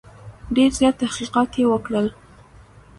ډېر 0.55 0.71
زیات 0.79 0.95
تحقیقات 1.03 1.49
یې 1.59 1.65
وکړل. 1.69 2.07